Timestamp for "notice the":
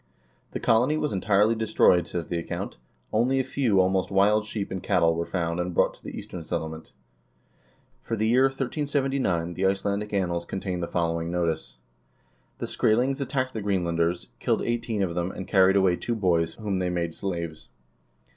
11.29-12.65